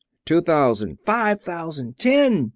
"Two 0.25 0.41
thousand!" 0.41 0.97
"Five 1.05 1.41
thousand!" 1.43 1.99
"Ten!" 1.99 2.49